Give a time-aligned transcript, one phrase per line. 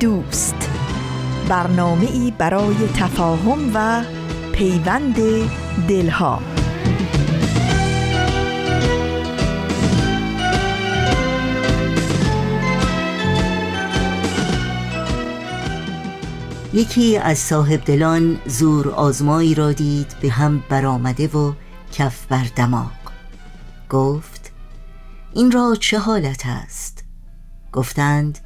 [0.00, 0.70] دوست.
[1.48, 4.04] برنامه ای برای تفاهم و
[4.52, 5.16] پیوند
[5.88, 6.42] دلها.
[16.72, 21.52] یکی از صاحب دلان زور آزمایی را دید به هم برآمده و
[21.92, 22.90] کف بر دماغ.
[23.90, 24.52] گفت
[25.34, 27.04] این را چه حالت است؟
[27.72, 28.38] گفتند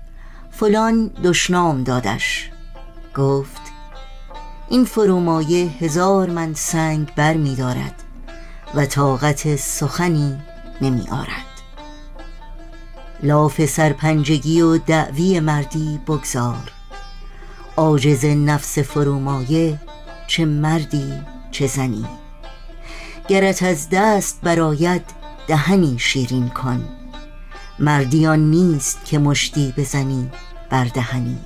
[0.62, 2.50] فلان دشنام دادش.
[3.16, 3.60] گفت
[4.68, 8.02] این فرومایه هزار من سنگ بر می دارد
[8.74, 10.38] و طاقت سخنی
[10.80, 11.46] نمی آرد.
[13.22, 16.72] لاف سرپنجگی و دعوی مردی بگذار.
[17.76, 19.80] عاجز نفس فرومایه
[20.26, 21.12] چه مردی
[21.50, 22.06] چه زنی.
[23.28, 25.04] گرت از دست براید
[25.46, 26.88] دهنی شیرین کن.
[27.78, 30.30] مردیان نیست که مشتی بزنی.
[30.72, 31.38] بردهنی.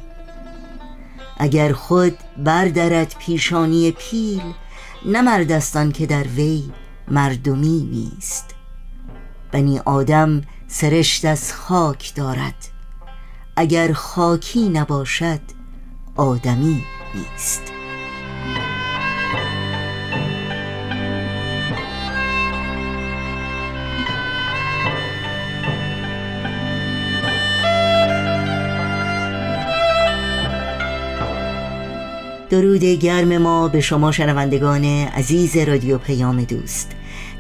[1.37, 4.43] اگر خود بردرد پیشانی پیل
[5.07, 6.71] نمردستان که در وی
[7.09, 8.55] مردمی نیست.
[9.53, 12.69] بنی آدم سرشت از خاک دارد
[13.57, 15.41] اگر خاکی نباشد
[16.17, 17.76] آدمی نیست.
[32.57, 36.91] درود گرم ما به شما شنوندگان عزیز رادیو پیام دوست.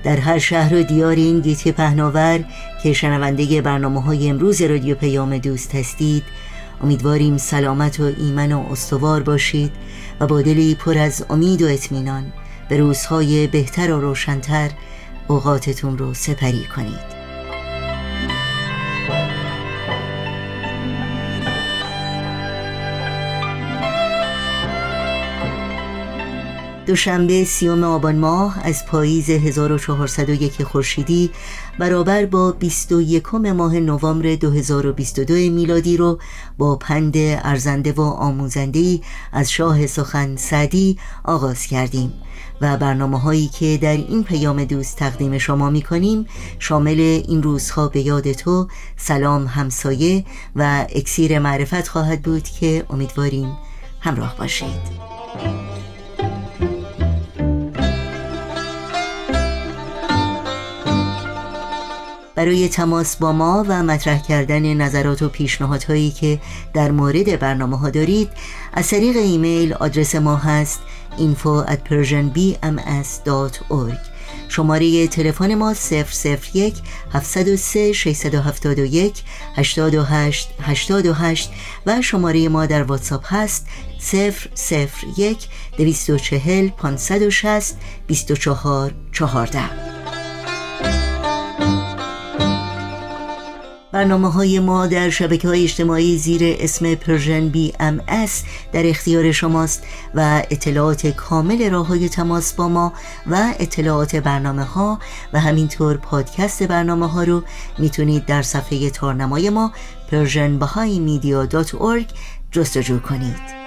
[0.04, 2.44] در هر شهر و دیار این گیتی پهناور
[2.82, 6.22] که شنونده برنامه های امروز رادیو پیام دوست هستید
[6.82, 9.72] امیدواریم سلامت و ایمن و استوار باشید
[10.20, 12.32] و با دلی پر از امید و اطمینان
[12.68, 14.70] به روزهای بهتر و روشنتر
[15.28, 17.15] اوقاتتون رو سپری کنید.
[26.86, 31.30] دوشنبه سیوم آبان ماه از پاییز 1401 خورشیدی
[31.78, 36.18] برابر با 21 ماه نوامبر 2022 میلادی رو
[36.58, 39.00] با پند ارزنده و آموزنده
[39.32, 42.12] از شاه سخن سعدی آغاز کردیم
[42.60, 46.26] و برنامه هایی که در این پیام دوست تقدیم شما می کنیم
[46.58, 50.24] شامل این روزها به یاد تو سلام همسایه
[50.56, 53.56] و اکسیر معرفت خواهد بود که امیدواریم
[54.00, 55.95] همراه باشید.
[62.36, 66.38] برای تماس با ما و مطرح کردن نظرات و پیشنهادهایی که
[66.74, 68.28] در مورد برنامه ها دارید
[68.72, 70.80] از طریق ایمیل آدرس ما هست
[71.18, 73.98] info at persianbms.org
[74.48, 75.74] شماره تلفن ما
[76.54, 76.74] 001
[77.12, 79.22] 703 671
[79.56, 81.50] 828 828
[81.86, 83.66] و شماره ما در واتساپ هست
[85.16, 85.48] 001
[85.78, 87.76] 240 560
[88.06, 89.95] 24 14
[93.96, 98.42] برنامه های ما در شبکه های اجتماعی زیر اسم Persian BMS
[98.72, 99.82] در اختیار شماست
[100.14, 102.92] و اطلاعات کامل راه های تماس با ما
[103.26, 104.98] و اطلاعات برنامه ها
[105.32, 107.42] و همینطور پادکست برنامه ها رو
[107.78, 109.72] می‌تونید در صفحه تارنمای ما
[110.10, 112.14] persianbahaimedia.org
[112.52, 113.65] جستجو کنید.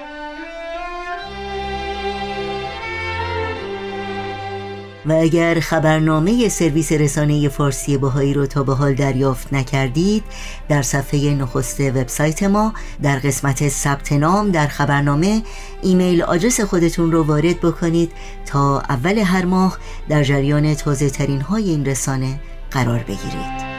[5.09, 10.23] و اگر خبرنامه سرویس رسانه فارسی بهایی رو تا به حال دریافت نکردید
[10.69, 15.41] در صفحه نخست وبسایت ما در قسمت ثبت نام در خبرنامه
[15.81, 18.11] ایمیل آدرس خودتون رو وارد بکنید
[18.45, 19.77] تا اول هر ماه
[20.09, 22.39] در جریان تازه ترین های این رسانه
[22.71, 23.78] قرار بگیرید.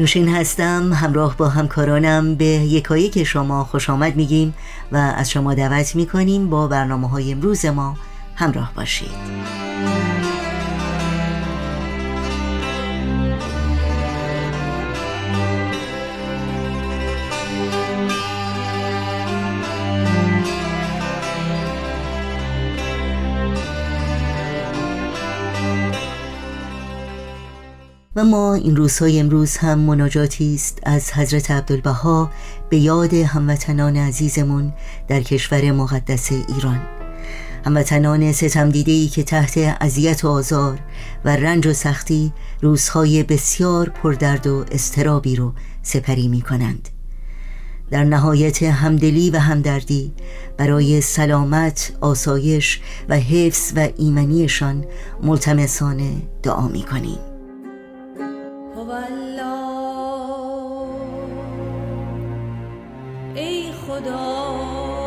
[0.00, 4.54] نوشین هستم همراه با همکارانم به یکایی که شما خوش آمد میگیم
[4.92, 7.96] و از شما دعوت می‌کنیم با برنامه های امروز ما
[8.36, 9.10] همراه باشید.
[28.20, 32.30] و ما این روزهای امروز هم مناجاتی است از حضرت عبدالبها
[32.68, 34.72] به یاد هموطنان عزیزمون
[35.08, 36.80] در کشور مقدس ایران.
[37.66, 40.78] هموطنان ستم ای که تحت اذیت و آزار
[41.24, 42.32] و رنج و سختی
[42.62, 45.52] روزهای بسیار پردرد و استرابی رو
[45.82, 46.88] سپری می کنند
[47.90, 50.12] در نهایت همدلی و همدردی
[50.56, 54.84] برای سلامت، آسایش و حفظ و ایمنیشان
[55.22, 56.12] ملتمسانه
[56.42, 57.29] دعا می کنیم
[63.90, 64.99] خدا.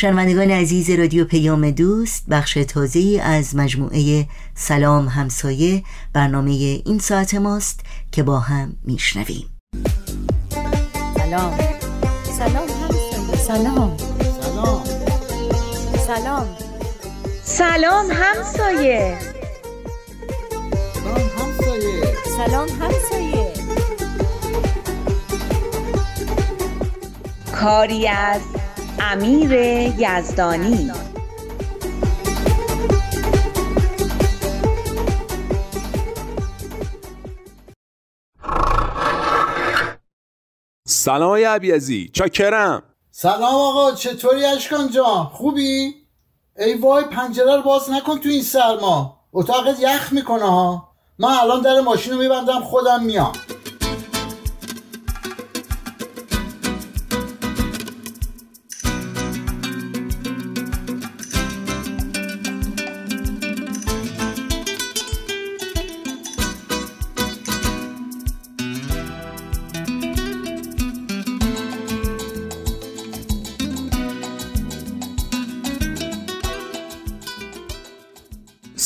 [0.00, 6.50] شنوندگان عزیز رادیو پیام دوست بخش تازه از مجموعه سلام همسایه برنامه
[6.84, 7.80] این ساعت ماست
[8.12, 9.46] که با هم میشنویم.
[11.16, 11.58] سلام.
[12.38, 13.36] سلام همسایه.
[13.36, 13.96] سلام
[14.42, 14.84] سلام.
[16.06, 16.46] سلام.
[17.44, 19.18] سلام همسایه.
[20.94, 22.14] سلام همسایه.
[22.36, 23.52] سلام همسایه.
[27.52, 28.40] کاری از
[29.02, 29.52] امیر
[29.98, 30.92] یزدانی.
[40.88, 42.82] سلام ای عبیزی چاکرم.
[43.10, 45.94] سلام آقا چطوری اشکان جان؟ خوبی؟
[46.58, 49.20] ای وای پنجره رو باز نکن تو این سرما.
[49.32, 50.88] اتاقت یخ می‌کنه ها.
[51.18, 53.32] من الان در ماشین رو میبندم خودم میام.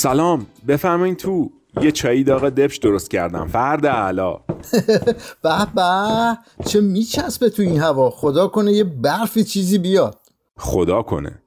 [0.04, 1.50] سلام بفرمایین تو.
[1.82, 3.46] یه چایی داغ دبش درست کردم.
[3.46, 4.32] فرد علا.
[5.42, 10.20] به به چه میچسبه تو این هوا؟ خدا کنه یه برفی چیزی بیاد.
[10.56, 11.42] خدا کنه.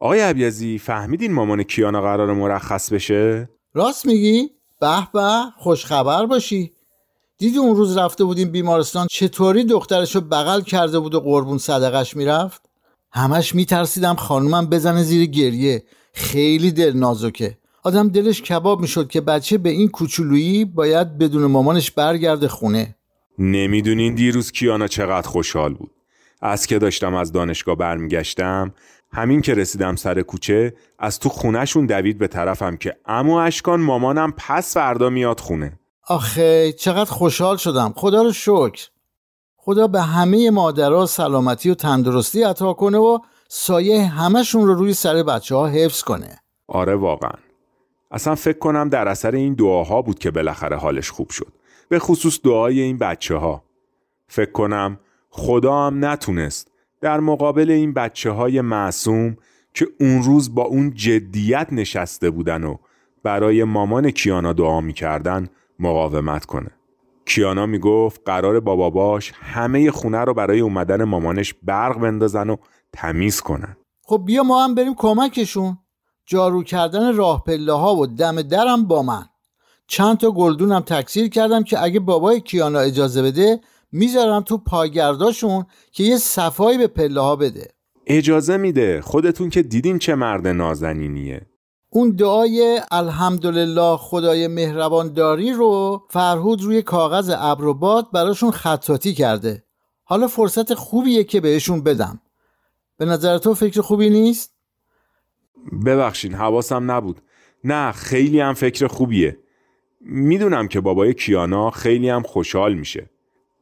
[0.00, 4.50] آقای عبیزی فهمیدین مامان کیانا قرار مرخص بشه؟ راست میگی؟
[4.80, 6.72] به به خوش خبر باشی.
[7.38, 12.62] دیدی اون روز رفته بودیم بیمارستان چطوری دخترشو بغل کرده بود و قربون صدقش می‌رفت؟
[13.12, 15.84] همش میترسیدم خانومم بزنه زیر گریه.
[16.12, 21.90] خیلی دل نازکه آدم دلش کباب می‌شد که بچه به این کوچولویی باید بدون مامانش
[21.90, 22.96] برگرده خونه.
[23.38, 25.90] نمی‌دونین دیروز کیانا چقدر خوشحال بود.
[26.42, 28.74] از که داشتم از دانشگاه برمیگشتم
[29.12, 34.32] همین که رسیدم سر کوچه از تو خونهشون دوید به طرفم که اما اشکان مامانم
[34.36, 35.78] پس فردا میاد خونه.
[36.06, 37.92] آخه چقدر خوشحال شدم.
[37.96, 38.88] خدا رو شکر.
[39.56, 43.18] خدا به همه مادرها سلامتی و تندرستی عطا کنه و
[43.48, 46.40] سایه همشون رو روی سر بچه ها حفظ کنه.
[46.68, 47.32] آره واقعا.
[48.10, 51.52] اصلا فکر کنم در اثر این دعاها بود که بالاخره حالش خوب شد.
[51.88, 53.64] به خصوص دعای این بچه ها
[54.26, 54.98] فکر کنم
[55.30, 59.36] خدا هم نتونست در مقابل این بچه های معصوم
[59.74, 62.76] که اون روز با اون جدیت نشسته بودن و
[63.22, 65.48] برای مامان کیانا دعا می‌کردن
[65.78, 66.70] مقاومت کنه.
[67.26, 72.56] کیانا می‌گفت قرار با باباش همه خونه رو برای اومدن مامانش برق بندازن و
[72.92, 73.76] تمیز کنن.
[74.02, 75.78] خب بیا ما هم بریم کمکشون.
[76.30, 79.24] جارو کردن راه پله ها و دم درم با من.
[79.86, 83.60] چند تا گلدونم تکثیر کردم که اگه بابای کیانا اجازه بده
[83.92, 87.68] می‌ذارم تو پاگرداشون که یه صفایی به پله ها بده.
[88.06, 89.00] اجازه میده.
[89.00, 91.46] خودتون که دیدین چه مرد نازنینیه.
[91.88, 99.64] اون دعای الحمدلله خدای مهربان داری رو فرهود روی کاغذ ابر براشون خطاطی کرده.
[100.04, 102.20] حالا فرصت خوبیه که بهشون بدم.
[102.98, 104.59] به نظر تو فکر خوبی نیست؟
[105.86, 107.20] ببخشین حواسم نبود.
[107.64, 109.38] نه خیلی هم فکر خوبیه.
[110.00, 113.10] می‌دونم که بابای کیانا خیلی هم خوشحال میشه.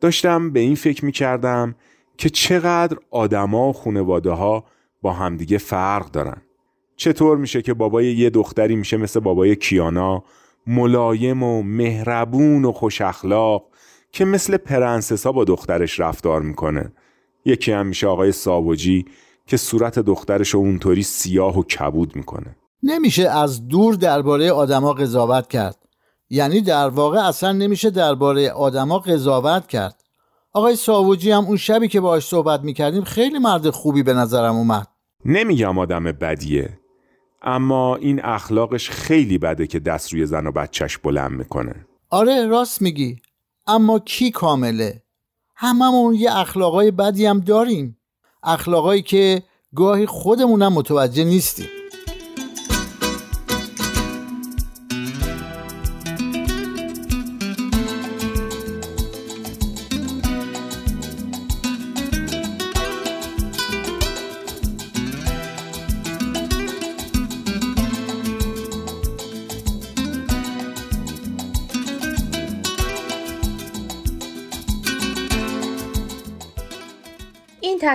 [0.01, 1.75] داشتم به این فکر می‌کردم
[2.19, 4.65] که چقدر آدما و خانواده ها
[5.03, 6.43] با همدیگه فرق دارن.
[6.97, 10.25] چطور میشه که بابای یه دختری میشه مثل بابای کیانا
[10.67, 13.65] ملایم و مهربون و خوش اخلاق
[14.13, 16.93] که مثل پرنسسا با دخترش رفتار می‌کنه.
[17.45, 19.05] یکی هم میشه آقای ساوجی
[19.49, 22.57] که صورت دخترش رو اونطوری سیاه و کبود می‌کنه.
[22.83, 25.77] نمیشه از دور درباره آدما قضاوت کرد.
[26.31, 30.01] یعنی در واقع اصلا نمیشه درباره آدما قضاوت کرد.
[30.53, 34.87] آقای ساوجی هم اون شبی که باهاش صحبت می‌کردیم خیلی مرد خوبی به نظرم اومد.
[35.25, 36.79] نمیگم آدم بدیه
[37.43, 41.87] اما این اخلاقش خیلی بده که دست روی زن و بچهش بلند می‌کنه.
[42.11, 43.17] آره راست میگی.
[43.67, 45.03] اما کی کامله؟
[45.57, 47.98] هممون یه اخلاقای بدی هم داریم.
[48.43, 49.43] اخلاقایی که
[49.75, 51.69] گاهی خودمونم متوجه نیستیم.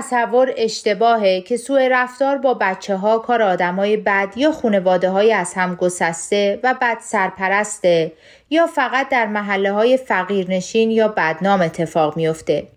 [0.03, 5.53] تصور اشتباهه که سوء رفتار با بچه ها کار آدمای بد یا خانواده های از
[5.53, 8.11] هم گسسته و بد سرپرسته
[8.49, 12.67] یا فقط در محله های فقیرنشین یا بدنام اتفاق میافته.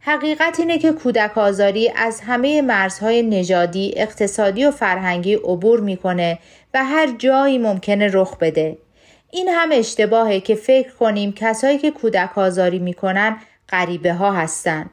[0.00, 6.38] حقیقت اینه که کودک آزاری از همه مرزهای نژادی، اقتصادی و فرهنگی عبور می‌کنه
[6.74, 8.78] و هر جایی ممکنه رخ بده.
[9.30, 13.36] این هم اشتباهه که فکر کنیم کسایی که کودک آزاری می‌کنن
[13.68, 14.90] غریبه ها هستن.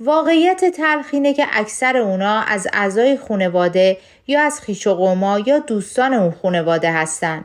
[0.00, 6.14] واقعیت تلخینه که اکثر اونا از اعضای خانواده یا از خیش و قوما یا دوستان
[6.14, 7.44] اون خانواده هستن.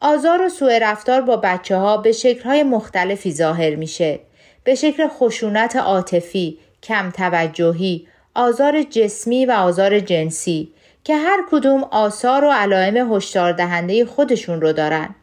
[0.00, 4.20] آزار و سوء رفتار با بچه ها به شکلهای مختلفی ظاهر میشه.
[4.64, 10.72] به شکل خشونت عاطفی، کم توجهی، آزار جسمی و آزار جنسی
[11.04, 15.14] که هر کدوم آثار و علائم هشدار دهنده خودشون رو دارن.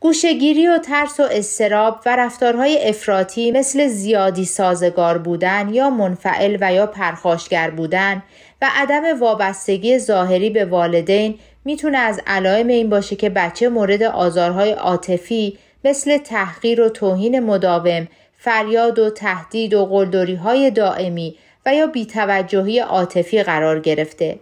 [0.00, 6.72] گوشگیری و ترس و استراب و رفتارهای افراطی مثل زیادی سازگار بودن یا منفعل و
[6.72, 8.22] یا پرخاشگر بودن
[8.62, 14.72] و عدم وابستگی ظاهری به والدین می‌تونه از علائم این باشه که بچه مورد آزارهای
[14.72, 21.86] عاطفی مثل تحقیر و توهین مداوم، فریاد و تهدید و قلدری های دائمی و یا
[21.86, 24.38] بیتوجهی عاطفی قرار گرفته.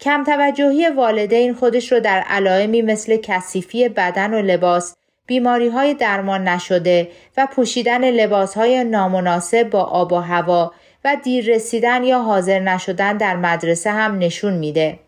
[0.00, 4.96] کم توجهی والدین خودش رو در علائمی مثل کثیفی بدن و لباس،
[5.26, 10.72] بیماری های درمان نشده و پوشیدن لباس های نامناسب با آب و هوا
[11.04, 14.98] و دیر رسیدن یا حاضر نشدن در مدرسه هم نشون میده.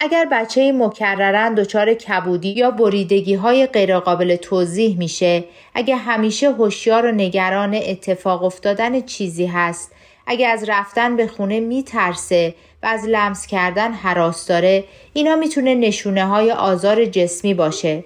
[0.00, 7.12] اگر بچه مکررن دچار کبودی یا بریدگی های غیرقابل توضیح میشه اگر همیشه هوشیار و
[7.12, 9.93] نگران اتفاق افتادن چیزی هست
[10.26, 16.26] اگر از رفتن به خونه میترسه و از لمس کردن حراس داره اینا می‌تونه نشونه
[16.26, 18.04] های آزار جسمی باشه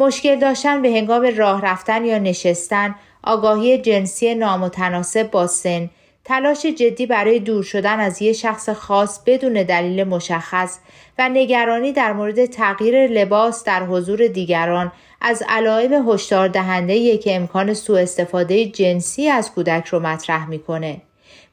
[0.00, 5.90] مشکل داشتن به هنگام راه رفتن یا نشستن آگاهی جنسی نامتناسب با سن
[6.24, 10.78] تلاش جدی برای دور شدن از یه شخص خاص بدون دلیل مشخص
[11.18, 17.74] و نگرانی در مورد تغییر لباس در حضور دیگران از علائم هشدار دهنده که امکان
[17.74, 21.00] سوء استفاده جنسی از کودک رو مطرح می‌کنه.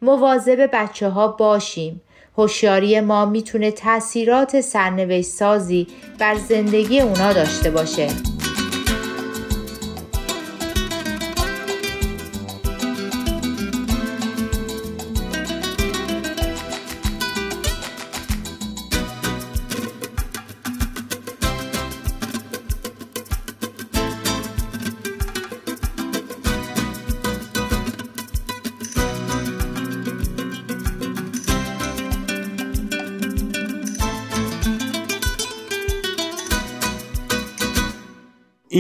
[0.05, 2.01] مواظب بچه ها باشیم.
[2.37, 5.87] هوشیاری ما می‌تونه تاثیرات سرنوشت سازی
[6.19, 8.34] بر زندگی اونا داشته باشه.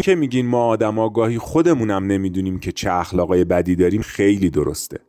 [0.05, 4.99] که میگین ما آدم آگاهی خودمونم نمی‌دونیم که چه اخلاقای بدی داریم خیلی درسته.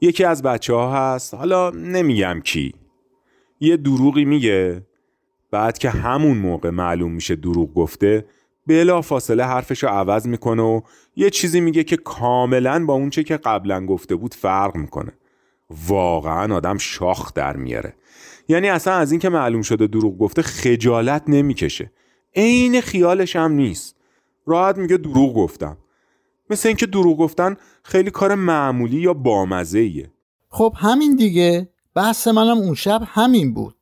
[0.00, 2.72] یکی از بچه ها هست حالا نمیگم کی.
[3.60, 4.82] یه دروغی میگه
[5.50, 8.26] بعد که همون موقع معلوم میشه دروغ گفته
[8.66, 10.80] بلا فاصله حرفش رو عوض می‌کنه و
[11.16, 15.12] یه چیزی میگه که کاملا با اونچه که قبلا گفته بود فرق می‌کنه.
[15.88, 17.94] واقعا آدم شاخ در میاره.
[18.48, 21.92] یعنی اصلا از اینکه معلوم شده دروغ گفته خجالت نمی‌کشه.
[22.36, 24.03] عین خیالش هم نیست.
[24.46, 25.76] راحت میگه دروغ گفتم.
[26.50, 30.12] مثل اینکه دروغ گفتن خیلی کار معمولی یا بامزه ایه
[30.48, 31.68] خب همین دیگه.
[31.94, 33.74] بحث منم اون شب همین بود.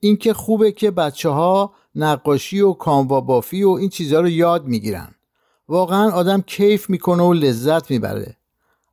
[0.00, 5.14] اینکه خوبه که بچه ها نقاشی و کاموا بافی و این چیزها رو یاد می‌گیرن.
[5.68, 8.36] واقعا آدم کیف می‌کنه و لذت می‌بره.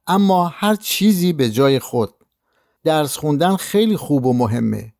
[0.08, 2.14] اما هر چیزی به جای خود.
[2.84, 4.94] درس خوندن خیلی خوب و مهمه.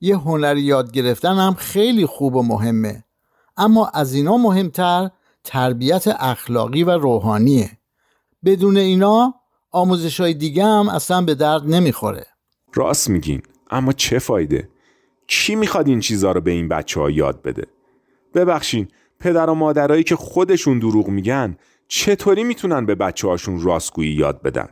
[0.00, 3.04] یه هنری یاد گرفتن هم خیلی خوب و مهمه.
[3.56, 5.10] اما از اینا مهمتر
[5.46, 7.70] تربیت اخلاقی و روحانیه.
[8.44, 9.34] بدون اینا
[9.70, 12.26] آموزش های دیگه هم اصلا به درد نمی‌خوره.
[12.74, 14.68] راست میگین اما چه فایده؟
[15.26, 17.66] کی می‌خواد این چیزها رو به این بچه ها یاد بده؟
[18.34, 18.88] ببخشین
[19.20, 21.56] پدر و مادرایی که خودشون دروغ میگن
[21.88, 24.68] چطوری می‌تونن به بچه هاشون راستگویی یاد بدن؟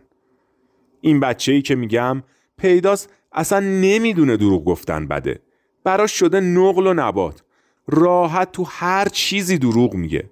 [1.01, 2.23] این بچه ای که میگم
[2.59, 5.41] پیداست اصلا نمی‌دونه دروغ گفتن بده.
[5.85, 7.43] براش شده نقل و نبات.
[7.89, 10.31] راحت تو هر چیزی دروغ میگه.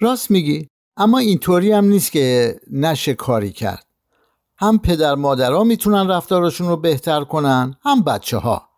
[0.00, 3.86] راست میگی اما اینطوری هم نیست که نشه کاری کرد.
[4.56, 8.68] هم پدر مادرها می‌تونن رفتارشون رو بهتر کنن هم بچه ها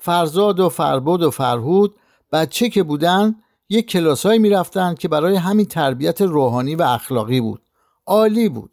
[0.00, 1.94] فرزاد و فربود و فرهود
[2.32, 3.34] بچه که بودن
[3.68, 7.62] یک کلاسایی می‌رفتن که برای همین تربیت روحانی و اخلاقی بود.
[8.06, 8.70] عالی بود.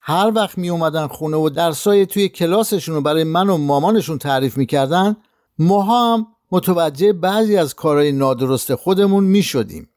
[0.00, 4.56] هر وقت می اومدن خونه و درسای توی کلاسشون رو برای من و مامانشون تعریف
[4.56, 5.16] می‌کردن
[5.58, 9.88] ما هم متوجه بعضی از کارهای نادرست خودمون می شدیم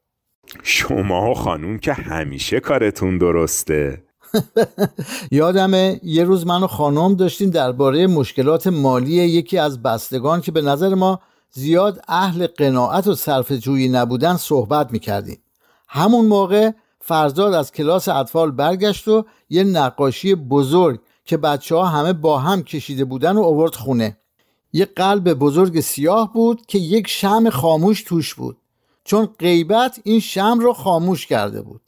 [0.64, 4.04] شما خانوم که همیشه کارتون درسته.
[5.32, 10.62] یادمه یه روز من و خانم داشتیم درباره مشکلات مالی یکی از بستگان که به
[10.62, 11.20] نظر ما
[11.52, 15.38] زیاد اهل قناعت و صرف جویی نبودن صحبت می‌کردیم.
[15.88, 22.14] همون موقع فرزاد از کلاس اطفال برگشت و یه نقاشی بزرگ که بچه ها همه
[22.14, 24.18] با هم کشیده بودن و آورد خونه.
[24.74, 28.58] یه قلب بزرگ سیاه بود که یک شم خاموش توش بود.
[29.06, 31.82] چون غیبت این شم رو خاموش کرده بود.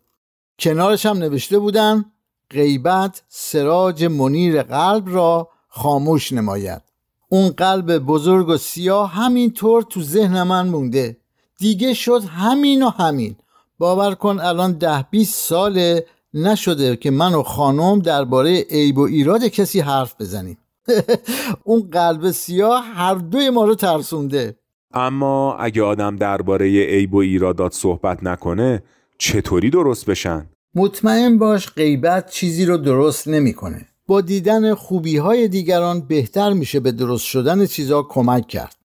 [0.59, 2.05] کنارش هم نوشته بودن
[2.51, 6.81] غیبت سراج منیر قلب را خاموش نماید.
[7.29, 11.17] اون قلب بزرگ و سیاه همینطور تو ذهن من مونده.
[11.57, 13.35] دیگه شد همین و همین.
[13.79, 19.43] باور کن الان ده بیست ساله نشده که من و خانم درباره عیب و ایراد
[19.43, 20.57] کسی حرف بزنیم.
[21.63, 24.55] اون قلب سیاه هر دوی ما رو ترسونده.
[24.93, 28.83] اما اگه آدم درباره عیب و ایرادات صحبت نکنه
[29.17, 33.87] چطوری درست بشن؟ مطمئن باش غیبت چیزی رو درست نمی‌کنه.
[34.07, 38.75] با دیدن خوبی های دیگران بهتر میشه به درست شدن چیزا کمک کرد.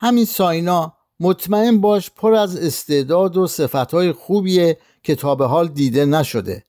[0.00, 6.04] همین ساینا مطمئن باش پر از استعداد و صفتهای خوبیه که تا به حال دیده
[6.04, 6.64] نشده.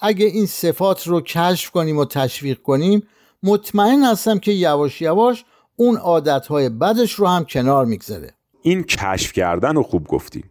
[0.00, 3.02] اگه این صفات رو کشف کنیم و تشویق کنیم
[3.42, 5.44] مطمئن هستم که یواش یواش
[5.76, 8.30] اون عادتهای بدش رو هم کنار می‌گذاره.
[8.62, 10.44] این کشف کردن رو خوب گفتین.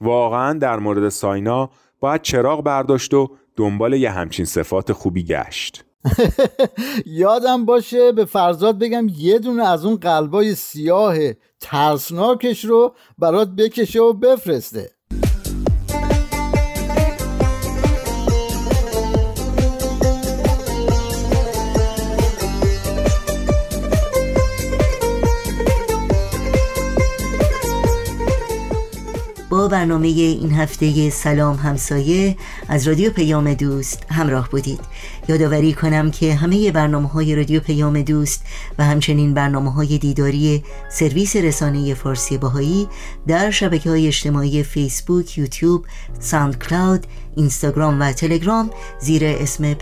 [0.00, 5.84] واقعا در مورد ساینا باید چراغ برداشت و دنبال یه همچین صفات خوبی گشت.
[7.06, 11.16] یادم باشه به فرزاد بگم یه دونه از اون قلبای سیاه
[11.60, 14.90] ترسناکش رو برات بکشه و بفرسته.
[29.70, 32.36] برنامه این هفته سلام همسایه
[32.68, 34.80] از رادیو پیام دوست همراه بودید.
[35.28, 38.44] یادآوری کنم که همه برنامه های رادیو پیام دوست
[38.78, 42.88] و همچنین برنامه های دیداری سرویس رسانه فارسی باهایی
[43.26, 45.84] در شبکه های اجتماعی فیسبوک، یوتیوب،
[46.20, 47.06] ساند کلاود،
[47.36, 49.74] اینستاگرام و تلگرام زیر اسم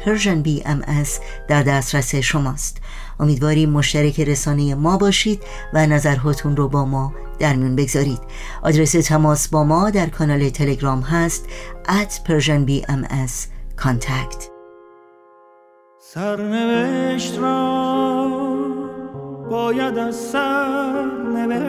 [0.42, 1.04] بی ام
[1.48, 2.76] در دسترس شماست.
[3.20, 5.42] امیدواریم مشترک رسانه ما باشید
[5.74, 8.20] و نظرهاتون رو با ما در میون بگذارید.
[8.62, 11.46] آدرس تماس با ما در کانال تلگرام هست
[11.84, 13.32] at persianbms
[13.84, 14.58] contact.
[16.00, 18.28] سرنوشت را
[19.50, 21.04] باید از سر
[21.34, 21.68] نوشت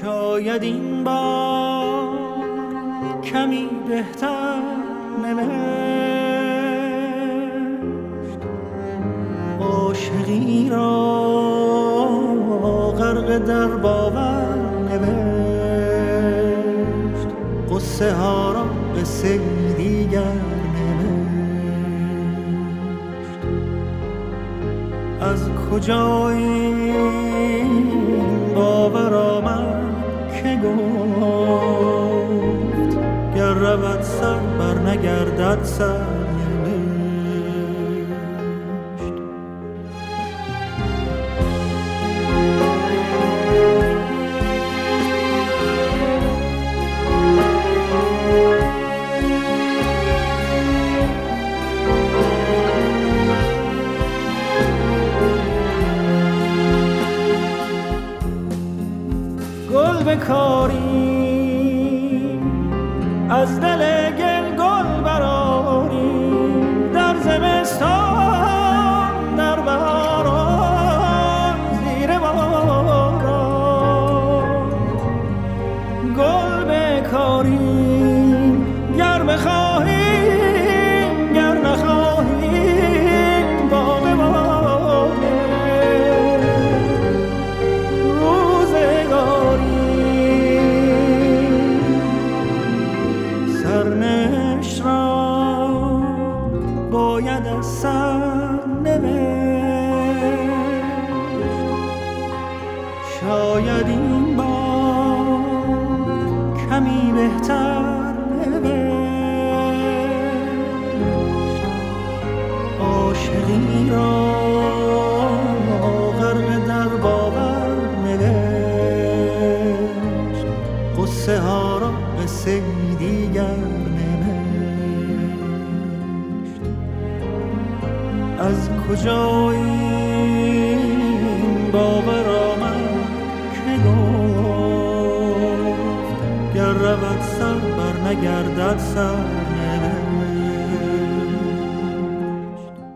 [0.00, 2.18] شاید این بار
[3.24, 4.62] کمی بهتر
[5.22, 5.85] نوشت.
[9.96, 11.26] عاشقی را
[12.98, 14.56] غرق در باور
[14.90, 15.96] نوشت.
[17.70, 18.64] قصه ها را
[19.00, 19.40] قصه
[19.76, 20.20] دیگر
[20.76, 21.76] نوشت.
[25.20, 27.84] از کجا این
[28.54, 29.76] باور آمد
[30.42, 31.76] که گفت
[33.34, 36.15] گر رود سر بر نگردد سر.
[60.28, 60.76] کجا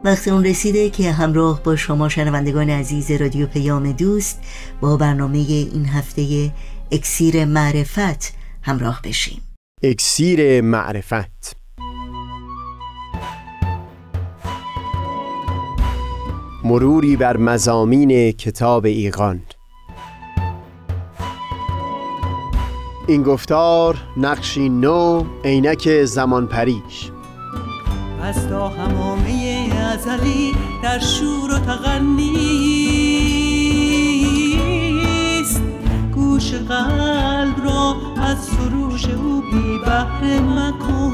[0.04, 4.40] وقت اون رسیده که همراه با شما شنوندگان عزیز رادیو پیام دوست
[4.80, 6.52] با برنامه این هفته
[6.92, 9.42] اکسیر معرفت همراه بشیم.
[9.83, 11.56] اکسیر معرفت.
[16.64, 19.42] مروری بر مزامین کتاب ایقان
[23.11, 27.11] این گفتار نقشی نو عینک زمان پریش.
[28.23, 32.33] از تا همامه ازلی در شور و تغنیست
[36.14, 41.11] گوش قلب را از سروش او بی بحر مکن.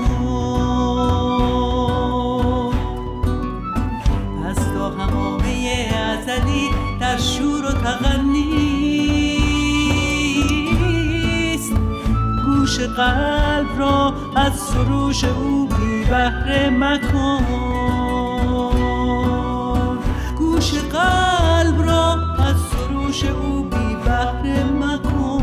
[7.00, 8.65] در شور و تغنیست
[12.76, 17.46] گوش قلب را از سروش او بی بهره مکن.
[20.38, 25.42] گوش قلب را از سروش او بی بهره مکن.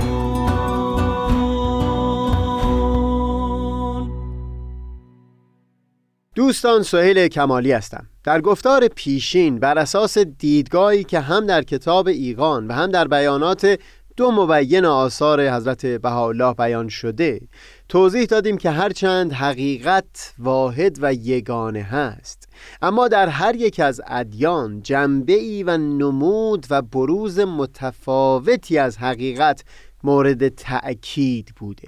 [6.36, 8.08] دوستان سهیل کمالی هستم.
[8.24, 13.80] در گفتار پیشین بر اساس دیدگاهی که هم در کتاب ایقان و هم در بیانات
[14.17, 17.41] دو مبین آثار حضرت بهاءالله بیان شده
[17.89, 22.49] توضیح دادیم که هرچند حقیقت واحد و یگانه هست
[22.82, 29.63] اما در هر یک از ادیان جنبه ای و نمود و بروز متفاوتی از حقیقت
[30.04, 31.88] مورد تأکید بوده.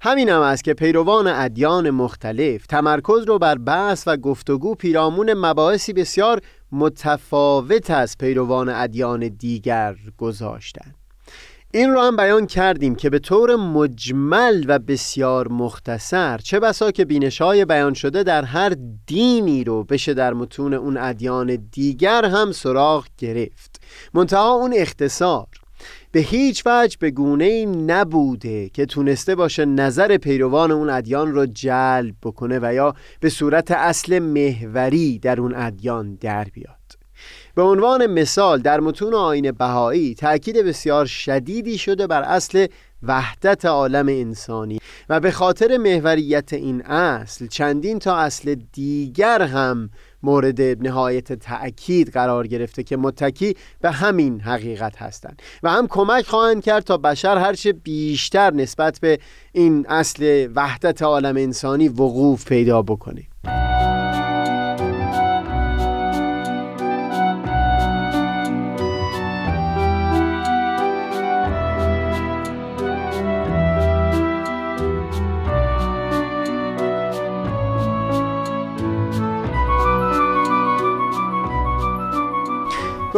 [0.00, 5.92] همین هم است که پیروان ادیان مختلف تمرکز رو بر بحث و گفتگو پیرامون مباحثی
[5.92, 6.40] بسیار
[6.72, 10.97] متفاوت از پیروان ادیان دیگر گذاشتند.
[11.72, 17.04] این رو هم بیان کردیم که به طور مجمل و بسیار مختصر چه بسا که
[17.04, 18.76] بینشای بیان شده در هر
[19.06, 23.80] دینی رو بشه در متون اون ادیان دیگر هم سراغ گرفت.
[24.14, 25.46] منتها اون اختصار
[26.12, 31.46] به هیچ وجه به گونه ای نبوده که تونسته باشه نظر پیروان اون ادیان رو
[31.46, 36.77] جلب بکنه و یا به صورت اصل محوری در اون ادیان در بیاد.
[37.58, 42.66] به عنوان مثال در متون آین بهایی تأکید بسیار شدیدی شده بر اصل
[43.02, 49.90] وحدت عالم انسانی و به خاطر محوریت این اصل چندین تا اصل دیگر هم
[50.22, 56.64] مورد نهایت تأکید قرار گرفته که متکی به همین حقیقت هستند و هم کمک خواهند
[56.64, 59.18] کرد تا بشر هرچه بیشتر نسبت به
[59.52, 63.22] این اصل وحدت عالم انسانی وقوف پیدا بکنه.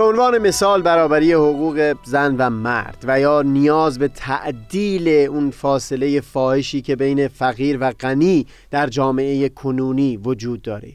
[0.01, 6.21] به عنوان مثال برابری حقوق زن و مرد و یا نیاز به تعدیل اون فاصله
[6.21, 10.93] فاحشی که بین فقیر و غنی در جامعه کنونی وجود داره.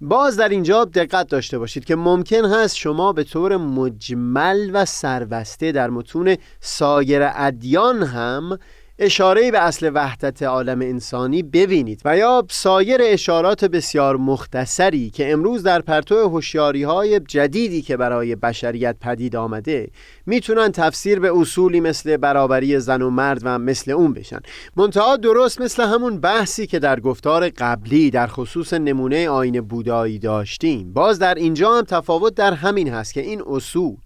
[0.00, 5.72] باز در اینجا دقت داشته باشید که ممکن هست شما به طور مجمل و سربسته
[5.72, 8.58] در متون سایر ادیان هم
[9.04, 15.62] اشاره به اصل وحدت عالم انسانی ببینید و یا سایر اشارات بسیار مختصری که امروز
[15.62, 19.90] در پرتو هوشیاری های جدیدی که برای بشریت پدید آمده
[20.26, 24.40] می‌تونن تفسیر به اصولی مثل برابری زن و مرد و مثل اون بشن.
[24.76, 30.92] منتها درست مثل همون بحثی که در گفتار قبلی در خصوص نمونه آین بودایی داشتیم.
[30.92, 33.96] باز در اینجا هم تفاوت در همین هست که این اصول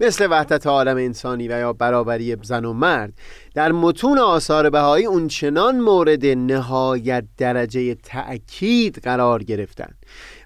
[0.00, 3.12] مثل وحدت عالم انسانی و یا برابری زن و مرد
[3.54, 9.94] در متون آثار بهایی اونچنان مورد نهایت درجه تأکید قرار گرفتن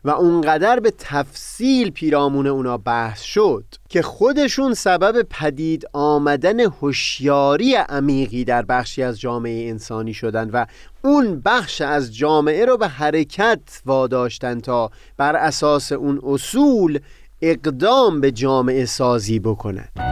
[0.05, 8.45] و اونقدر به تفصیل پیرامون اونا بحث شد که خودشون سبب پدید آمدن هوشیاری عمیقی
[8.45, 10.67] در بخشی از جامعه انسانی شدند و
[11.03, 16.99] اون بخش از جامعه رو به حرکت واداشتن تا بر اساس اون اصول
[17.47, 20.04] اقدام به جامعه سازی بکنند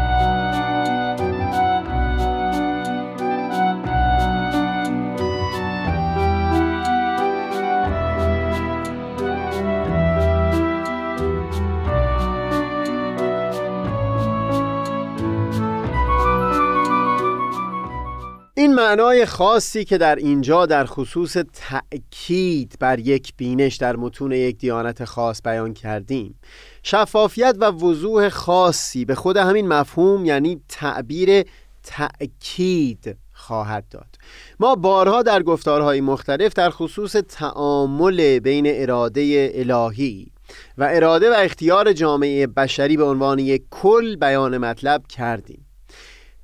[18.93, 25.05] معنای خاصی که در اینجا در خصوص تأکید بر یک بینش در متون یک دیانت
[25.05, 26.39] خاص بیان کردیم.
[26.83, 31.45] شفافیت و وضوح خاصی به خود همین مفهوم یعنی تعبیر
[31.83, 34.17] تأکید خواهد داد.
[34.61, 40.33] ما بارها در گفتارهای مختلف در خصوص تعامل بین اراده الهی
[40.79, 45.67] و اراده و اختیار جامعه بشری به عنوان یک کل بیان مطلب کردیم.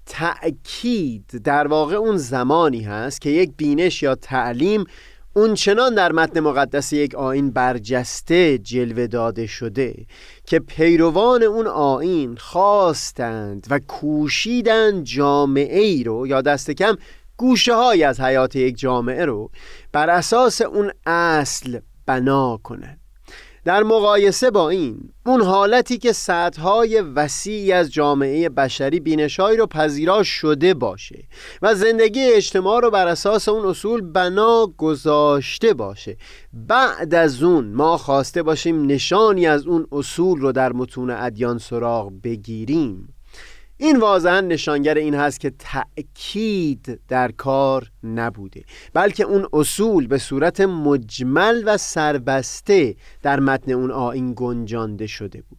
[0.09, 4.85] تأکید در واقع اون زمانی هست که یک بینش یا تعلیم
[5.37, 10.07] اون چنان در متن مقدس یک آین برجسته جلوه داده شده
[10.47, 16.97] که پیروان اون آین خواستند و کوشیدند جامعه ای رو یا دست کم
[17.37, 19.51] گوشه های از حیات یک جامعه رو
[19.93, 23.08] بر اساس اون اصل بنا کنند.
[23.69, 30.23] در مقایسه با این اون حالتی که سطحهای وسیعی از جامعه بشری بینشهایی رو پذیرا
[30.23, 31.25] شده باشه
[31.63, 36.17] و زندگی اجتماع رو بر اساس اون اصول بنا گذاشته باشه.
[36.53, 42.13] بعد از اون ما خواسته باشیم نشانی از اون اصول رو در متون ادیان سراغ
[42.25, 43.18] بگیریم.
[43.81, 50.61] این واضحا نشانگر این هست که تأکید در کار نبوده بلکه اون اصول به صورت
[50.61, 55.59] مجمل و سربسته در متن اون آین گنجانده شده بود.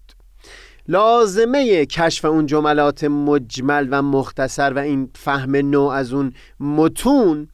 [0.88, 7.48] لازمه کشف اون جملات مجمل و مختصر و این فهم نو از اون متون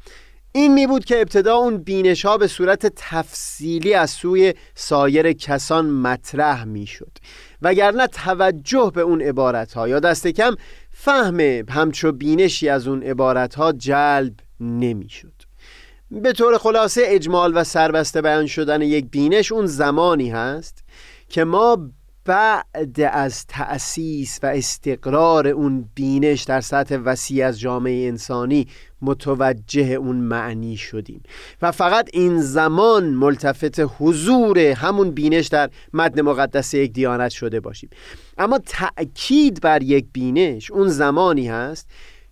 [0.52, 5.90] این می بود که ابتدا اون بینش ها به صورت تفصیلی از سوی سایر کسان
[5.90, 7.12] مطرح می شد.
[7.62, 10.56] وگرنه توجه به اون عبارت ها یا دست کم
[10.92, 11.40] فهم
[11.70, 15.34] همچو بینشی از اون عبارت ها جلب نمی‌شد.
[16.12, 20.84] به طور خلاصه اجمال و سربسته بیان شدن یک بینش اون زمانی هست
[21.30, 21.90] که ما
[22.26, 28.68] بعد از تأسیس و استقرار اون بینش در سطح وسیع از جامعه انسانی
[29.02, 31.24] متوجه اون معنی شدیم.
[31.62, 37.90] و فقط این زمان ملتفت حضور همون بینش در متن مقدس یک دیانت شده باشیم.
[38.38, 41.88] اما تأکید بر یک بینش اون زمانی هست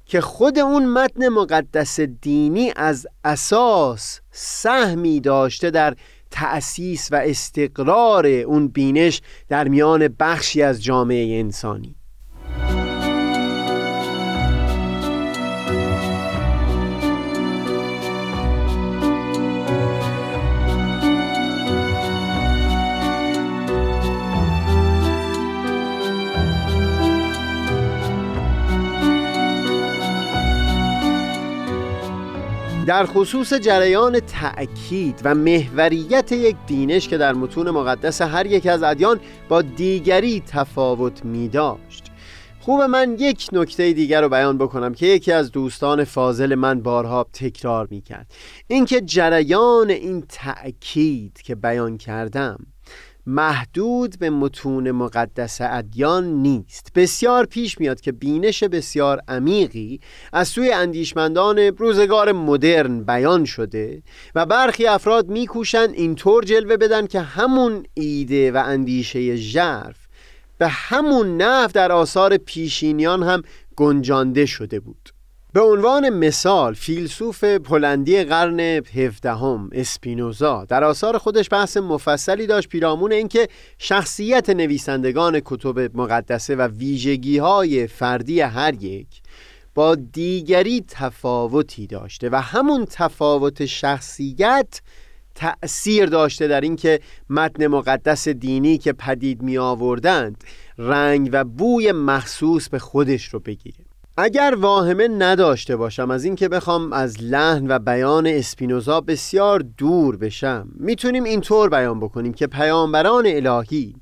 [0.05, 5.95] که خود اون متن مقدس دینی از اساس سهمی داشته در
[6.33, 11.95] تأسیس و استقرار اون بینش در میان بخشی از جامعه انسانی.
[32.93, 38.83] در خصوص جریان تأکید و محوریت یک دینش که در متون مقدس هر یک از
[38.83, 42.11] ادیان با دیگری تفاوت می داشت
[42.59, 47.25] خوب من یک نکته دیگر رو بیان بکنم که یکی از دوستان فاضل من بارها
[47.33, 48.31] تکرار می کرد
[48.67, 52.57] اینکه جریان این تأکید که بیان کردم
[53.25, 56.91] محدود به متون مقدس ادیان نیست.
[56.95, 59.99] بسیار پیش میاد که بینش بسیار عمیقی
[60.33, 64.03] از سوی اندیشمندان روزگار مدرن بیان شده
[64.35, 69.97] و برخی افراد میکوشند اینطور جلوه بدن که همون ایده و اندیشه ژرف
[70.57, 73.41] به همون نحو در آثار پیشینیان هم
[73.75, 75.12] گنجانده شده بود.
[75.53, 83.11] به عنوان مثال فیلسوف پولندی قرن هفدهم اسپینوزا در آثار خودش بحث مفصلی داشت پیرامون
[83.11, 89.07] اینکه شخصیت نویسندگان کتب مقدسه و ویژگی های فردی هر یک
[89.75, 94.81] با دیگری تفاوتی داشته و همون تفاوت شخصیت
[95.35, 100.43] تأثیر داشته در اینکه متن مقدس دینی که پدید می آوردند
[100.77, 103.92] رنگ و بوی مخصوص به خودش رو بگیره.
[104.17, 110.67] اگر واهمه نداشته باشم از اینکه بخوام از لحن و بیان اسپینوزا بسیار دور بشم
[110.75, 113.95] می‌تونیم اینطور بیان بکنیم که پیامبران الهی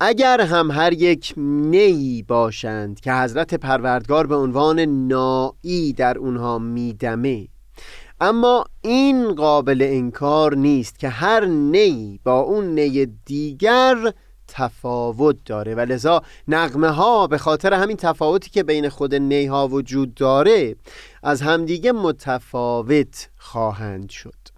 [0.00, 7.48] اگر هم هر یک نیی باشند که حضرت پروردگار به عنوان نایی در اونها میدمه
[8.20, 14.12] اما این قابل انکار نیست که هر نی با اون نی دیگر
[14.52, 20.14] تفاوت داره و لذا نغمه ها به خاطر همین تفاوتی که بین خود نیها وجود
[20.14, 20.76] داره
[21.22, 24.52] از همدیگه متفاوت خواهند شد.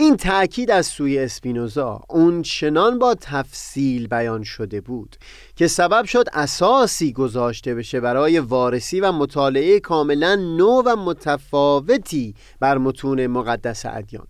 [0.00, 5.16] این تأکید از سوی اسپینوزا اون چنان با تفصیل بیان شده بود
[5.56, 12.78] که سبب شد اساسی گذاشته بشه برای وارسی و مطالعه کاملا نو و متفاوتی بر
[12.78, 14.26] متون مقدس ادیان.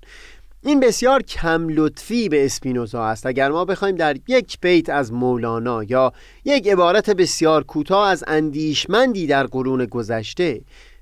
[0.62, 3.26] این بسیار کم لطفی به اسپینوزا است.
[3.26, 6.12] اگر ما بخوایم در یک بیت از مولانا یا
[6.44, 10.60] یک عبارت بسیار کوتاه از اندیشمندی در قرون گذشته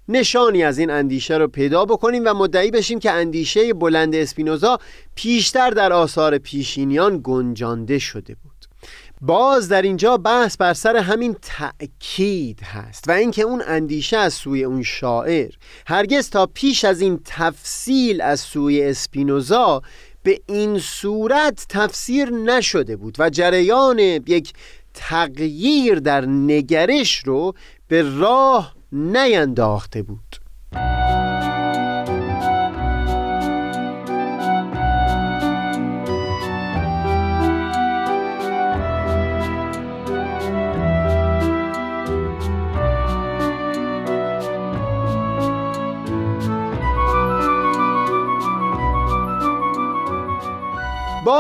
[0.09, 4.79] نشانی از این اندیشه رو پیدا بکنیم و مدعی بشیم که اندیشه بلند اسپینوزا
[5.15, 8.48] پیشتر در آثار پیشینیان گنجانده شده بود.
[9.21, 14.65] باز در اینجا بحث بر سر همین تأکید هست و اینکه اون اندیشه از سوی
[14.65, 15.51] اون شاعر
[15.87, 19.83] هرگز تا پیش از این تفصیل از سوی اسپینوزا
[20.23, 24.53] به این صورت تفسیر نشده بود و جریان یک
[24.95, 27.55] تغییر در نگرش رو
[27.89, 30.48] به راه نینداخته بود.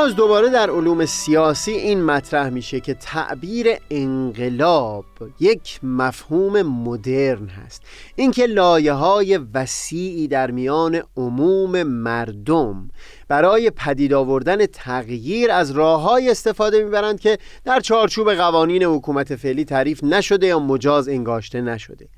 [0.09, 5.05] باز دوباره در علوم سیاسی این مطرح میشه که تعبیر انقلاب
[5.41, 7.83] یک مفهوم مدرن هست.
[8.17, 12.91] اینکه لایه های وسیعی در میان عموم مردم
[13.29, 20.05] برای پدید آوردن تغییر از راههای استفاده می‌برند که در چارچوب قوانین حکومت فعلی تعریف
[20.05, 22.09] نشده یا مجاز انگاشته نشده.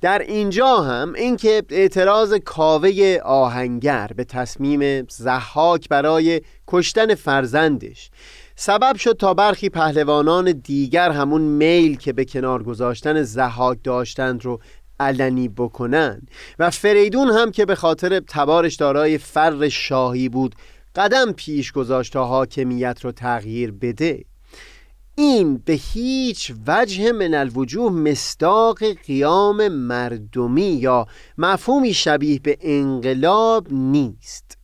[0.00, 8.10] در اینجا هم اینکه اعتراض کاوه آهنگر به تصمیم زحاک برای کشتن فرزندش
[8.56, 14.60] سبب شد تا برخی پهلوانان دیگر همون میل که به کنار گذاشتن زحاک داشتند رو
[15.00, 16.22] علنی بکنن
[16.58, 20.54] و فریدون هم که به خاطر تبارش دارای فر شاهی بود
[20.96, 24.24] قدم پیش گذاشت تا حاکمیت رو تغییر بده.
[25.14, 31.06] این به هیچ وجه من الوجوه مستاق قیام مردمی یا
[31.38, 34.61] مفهومی شبیه به انقلاب نیست.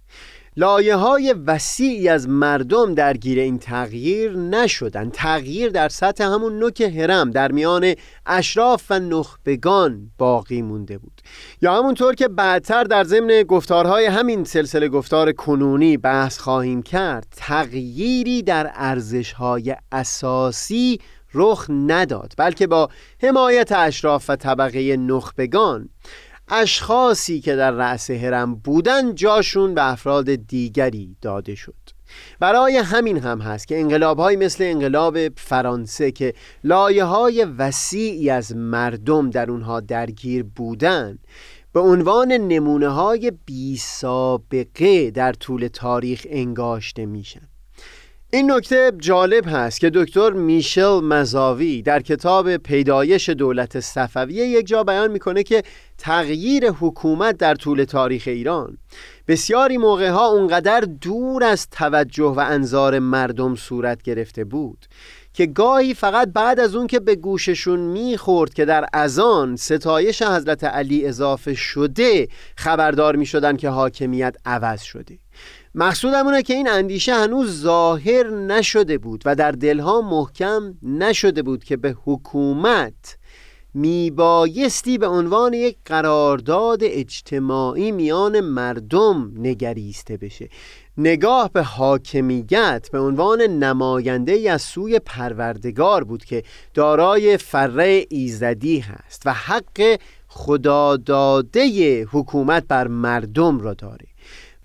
[0.59, 5.11] لایه های وسیعی از مردم درگیر این تغییر نشدن.
[5.11, 7.95] تغییر در سطح همون نوک هرم در میان
[8.27, 11.21] اشراف و نخبگان باقی مونده بود.
[11.63, 18.43] یا همونطور که بعدتر در ضمن گفتارهای همین سلسله گفتار کنونی بحث خواهیم کرد تغییری
[18.43, 21.01] در ارزشهای اساسی
[21.35, 22.89] رخ نداد بلکه با
[23.23, 25.89] حمایت اشراف و طبقه نخبگان
[26.51, 31.75] اشخاصی که در رأس هرم بودن جاشون به افراد دیگری داده شد.
[32.41, 36.35] برای همین هم هست که انقلاب های مثل انقلاب فرانسه که
[36.65, 41.19] لایه های وسیعی از مردم در اونها درگیر بودن
[41.73, 47.49] به عنوان نمونه های بی سابقه در طول تاریخ انگاشته میشن.
[48.33, 54.85] این نکته جالب هست که دکتر میشل مزاوی در کتاب پیدایش دولت صفویه یک جا
[54.85, 55.63] بیان می‌کنه که
[55.99, 58.79] تغییر حکومت در طول تاریخ ایران.
[59.29, 64.87] بسیاری موقع ها اونقدر دور از توجه و انظار مردم صورت گرفته بود
[65.33, 70.65] که گاهی فقط بعد از اون که به گوششون می‌خورد که در ازان ستایش حضرت
[70.65, 75.19] علی اضافه شده خبردار می‌شدن که حاکمیت عوض شده.
[75.75, 81.65] مقصودم اونه که این اندیشه هنوز ظاهر نشده بود و در دلها محکم نشده بود
[81.65, 83.19] که به حکومت
[83.79, 90.49] میبایستی به عنوان یک قرارداد اجتماعی میان مردم نگریسته بشه.
[90.97, 96.43] نگاه به حاکمیت به عنوان نماینده از سوی پروردگار بود که
[96.75, 99.99] دارای فره ایزدی هست و حق
[100.29, 104.07] خداداده حکومت بر مردم را داره.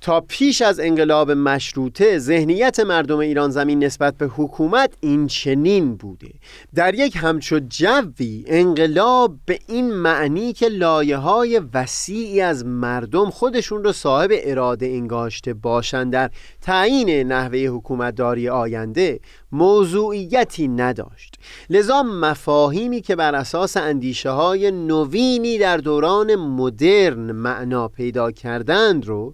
[0.03, 6.33] تا پیش از انقلاب مشروطه ذهنیت مردم ایران زمین نسبت به حکومت این چنین بوده.
[6.75, 13.83] در یک همچو جوی انقلاب به این معنی که لایه های وسیعی از مردم خودشون
[13.83, 16.29] رو صاحب اراده انگاشته باشند در
[16.61, 19.19] تعیین نحوه حکومتداری آینده
[19.51, 21.35] موضوعیتی نداشت.
[21.69, 29.33] لذا مفاهیمی که بر اساس اندیشه های نوینی در دوران مدرن معنا پیدا کردند رو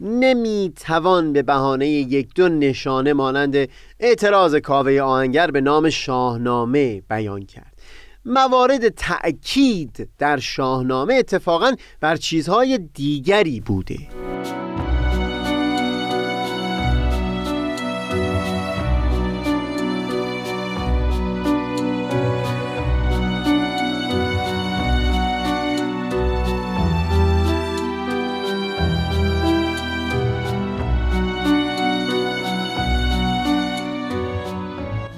[0.00, 3.68] نمی‌توان به بهانه یک دو نشانه مانند
[4.00, 7.74] اعتراض کاوه آهنگر به نام شاهنامه بیان کرد.
[8.24, 13.98] موارد تأکید در شاهنامه اتفاقا بر چیزهای دیگری بوده.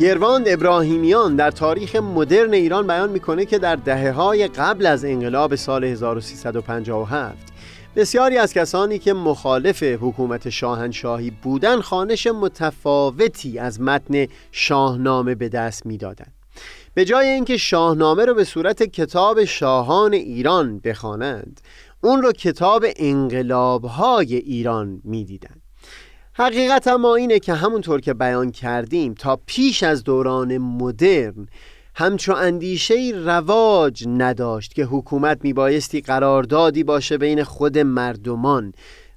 [0.06, 5.54] یرواند ابراهیمیان در تاریخ مدرن ایران بیان می‌کنه که در دهه های قبل از انقلاب
[5.54, 7.36] سال 1357
[7.96, 15.86] بسیاری از کسانی که مخالف حکومت شاهنشاهی بودند خانش متفاوتی از متن شاهنامه به دست
[15.86, 16.34] می‌دادند.
[16.94, 21.60] به جای اینکه شاهنامه رو به صورت کتاب شاهان ایران بخوانند
[22.00, 25.65] اون رو کتاب انقلابهای ایران می‌دیدند.
[26.38, 31.48] حقیقت ما اینه که همونطور که بیان کردیم تا پیش از دوران مدرن
[31.94, 38.72] همچو اندیشه رواج نداشت که حکومت میبایستی قراردادی باشه بین خود مردمان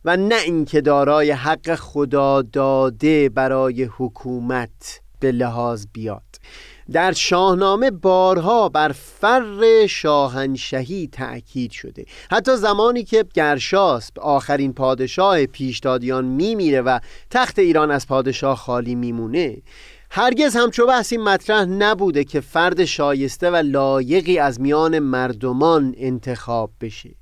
[0.06, 6.24] و نه اینکه دارای حق خدا داده برای حکومت به لحاظ بیاد.
[6.92, 12.06] در شاهنامه بارها بر فر شاهنشهی تأکید شده.
[12.32, 19.58] حتی زمانی که گرشاسب آخرین پادشاه پیشدادیان میمیره و تخت ایران از پادشاه خالی میمونه
[20.12, 27.19] هرگز همچو بحثی مطرح نبوده که فرد شایسته و لایقی از میان مردمان انتخاب بشه.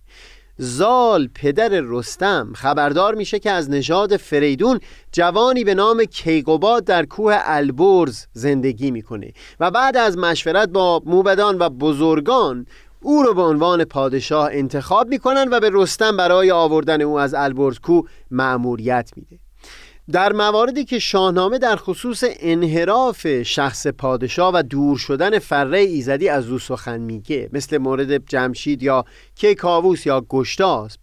[0.58, 4.80] زال پدر رستم خبردار میشه که از نژاد فریدون
[5.12, 11.58] جوانی به نام کیقوباد در کوه البرز زندگی می‌کنه و بعد از مشورت با موبدان
[11.60, 12.66] و بزرگان
[13.02, 17.80] او رو به عنوان پادشاه انتخاب می‌کنن و به رستم برای آوردن او از البرز
[17.80, 19.40] کوه مأموریت میده.
[20.12, 26.50] در مواردی که شاهنامه در خصوص انحراف شخص پادشاه و دور شدن فره ایزدی از
[26.50, 29.06] او سخن میگه مثل مورد جمشید یا
[29.36, 31.00] کیکاووس یا گشتاسب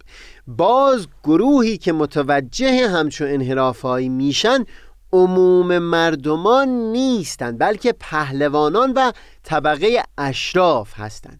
[0.47, 4.65] باز گروهی که متوجه همچون انحرافهایی میشن
[5.13, 9.11] عموم مردمان نیستند بلکه پهلوانان و
[9.43, 11.39] طبقه اشراف هستند.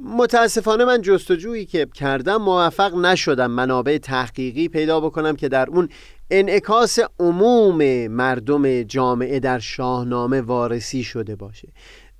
[0.00, 5.88] متاسفانه من جستجویی که کردم موفق نشدم منابع تحقیقی پیدا بکنم که در اون
[6.32, 11.68] انعکاس عموم مردم جامعه در شاهنامه وارسی شده باشه.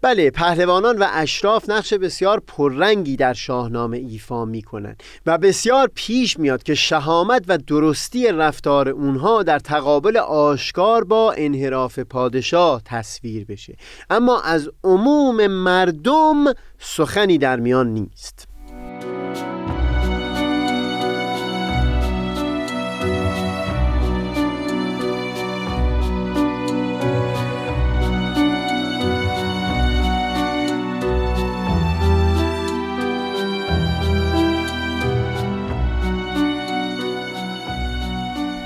[0.02, 6.38] بله پهلوانان و اشراف نقش بسیار پررنگی در شاهنامه ایفا می کنند و بسیار پیش
[6.38, 13.76] میاد که شهامت و درستی رفتار اونها در تقابل آشکار با انحراف پادشاه تصویر بشه.
[14.10, 16.44] اما از عموم مردم
[16.78, 18.51] سخنی در میان نیست.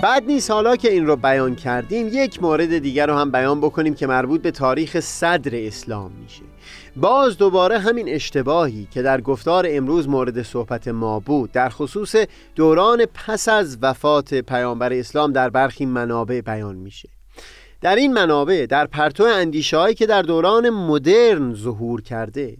[0.07, 3.95] بعد نیست حالا که این رو بیان کردیم یک مورد دیگر رو هم بیان بکنیم
[3.95, 6.43] که مربوط به تاریخ صدر اسلام میشه.
[6.97, 11.53] باز دوباره همین اشتباهی که در گفتار امروز مورد صحبت ما بود.
[11.53, 12.17] در خصوص
[12.55, 17.09] دوران پس از وفات پیامبر اسلام در برخی منابع بیان میشه.
[17.81, 22.57] در این منابع در پرتو اندیشه هایی که در دوران مدرن ظهور کرده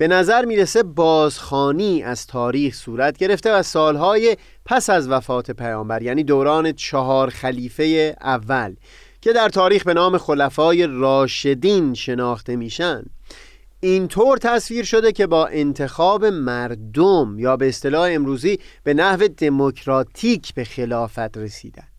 [0.00, 4.36] به نظر می‌رسه بازخانی از تاریخ صورت گرفته و سالهای
[4.66, 8.74] پس از وفات پیامبر یعنی دوران چهار خلیفه اول
[9.20, 13.02] که در تاریخ به نام خلفای راشدین شناخته میشن.
[13.80, 20.64] اینطور تصویر شده که با انتخاب مردم یا به اصطلاح امروزی به نحو دموکراتیک به
[20.64, 21.89] خلافت رسیدن.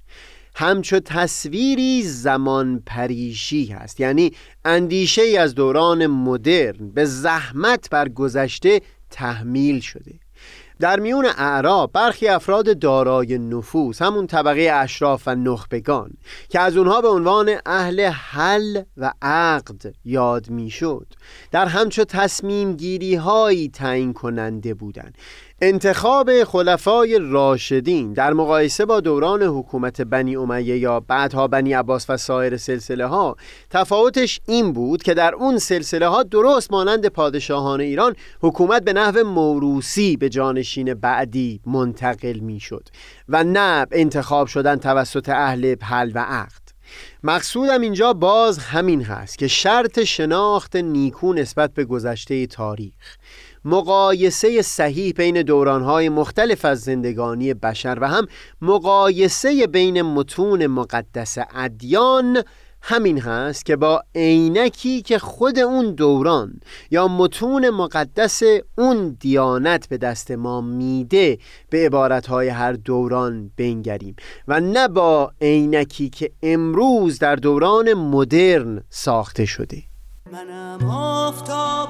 [0.62, 4.00] همچو تصویری زمان پریشی هست.
[4.00, 4.32] یعنی
[4.66, 10.20] اندیشه ای از دوران مدرن به زحمت بر گذشته تحمیل شده.
[10.80, 16.12] در میون اعراب برخی افراد دارای نفوس همون طبقه اشراف و نخبگان
[16.50, 21.08] که از اونها به عنوان اهل حل و عقد یاد می‌شد
[21.52, 25.18] در همچو تصمیم گیری هایی تعیین کننده بودند.
[25.64, 32.18] انتخاب خلفای راشدین در مقایسه با دوران حکومت بنی امیه یا بعدها بنی عباس و
[32.18, 33.36] سایر سلسله ها
[33.70, 39.24] تفاوتش این بود که در اون سلسله ها درست مانند پادشاهان ایران حکومت به نحو
[39.24, 42.90] موروسی به جانشین بعدی منتقل می شد
[43.30, 46.62] و نه انتخاب شدن توسط اهل پل و عقد.
[47.24, 53.18] مقصودم اینجا باز همین هست که شرط شناخت نیکو نسبت به گذشته تاریخ.
[53.66, 58.28] مقایسه صحیح بین دورانهای مختلف از زندگانی بشر و هم
[58.62, 62.44] مقایسه بین متون مقدس ادیان
[62.82, 66.60] همین هست که با عینکی که خود اون دوران
[66.92, 68.42] یا متون مقدس
[68.78, 71.38] اون دیانت به دست ما میده
[71.70, 74.16] به عبارتهای هر دوران بنگریم
[74.48, 79.84] و نه با عینکی که امروز در دوران مدرن ساخته شده.
[80.32, 81.90] منم آفتاب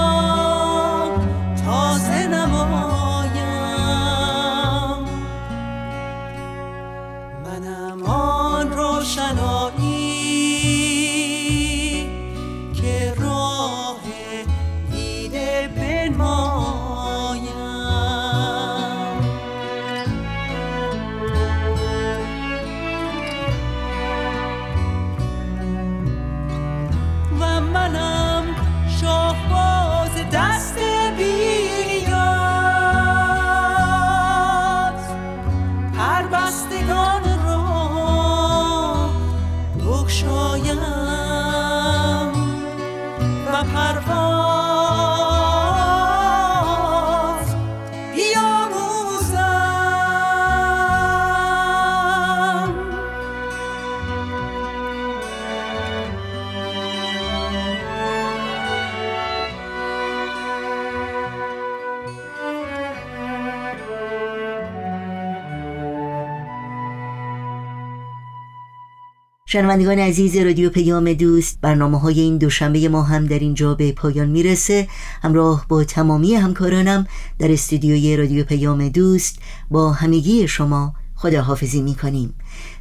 [69.53, 74.29] شنوندگان عزیز رادیو پیام دوست برنامه های این دوشنبه ما هم در اینجا به پایان
[74.29, 74.87] می‌رسه.
[75.21, 77.07] همراه با تمامی همکارانم
[77.39, 79.39] در استودیوی رادیو پیام دوست
[79.71, 82.33] با همگی شما خداحافظی می‌کنیم.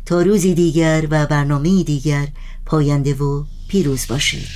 [0.06, 2.28] تا روزی دیگر و برنامه دیگر
[2.66, 4.48] پاینده و پیروز باشید.